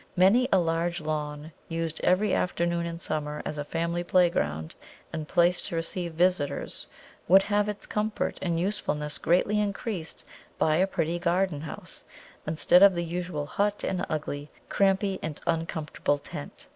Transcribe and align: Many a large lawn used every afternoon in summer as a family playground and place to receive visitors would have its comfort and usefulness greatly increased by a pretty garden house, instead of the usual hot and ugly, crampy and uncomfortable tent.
Many 0.15 0.49
a 0.51 0.57
large 0.57 0.99
lawn 0.99 1.51
used 1.69 2.03
every 2.03 2.33
afternoon 2.33 2.87
in 2.87 2.99
summer 2.99 3.43
as 3.45 3.59
a 3.59 3.63
family 3.63 4.03
playground 4.03 4.73
and 5.13 5.27
place 5.27 5.61
to 5.67 5.75
receive 5.75 6.13
visitors 6.13 6.87
would 7.27 7.43
have 7.43 7.69
its 7.69 7.85
comfort 7.85 8.39
and 8.41 8.59
usefulness 8.59 9.19
greatly 9.19 9.59
increased 9.59 10.25
by 10.57 10.77
a 10.77 10.87
pretty 10.87 11.19
garden 11.19 11.61
house, 11.61 12.03
instead 12.47 12.81
of 12.81 12.95
the 12.95 13.05
usual 13.05 13.45
hot 13.45 13.83
and 13.83 14.03
ugly, 14.09 14.49
crampy 14.69 15.19
and 15.21 15.39
uncomfortable 15.45 16.17
tent. 16.17 16.65